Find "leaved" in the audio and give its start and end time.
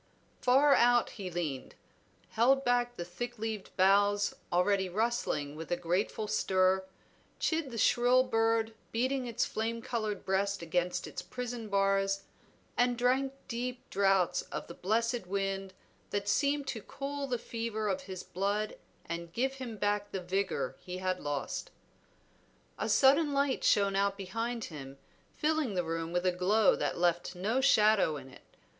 3.37-3.69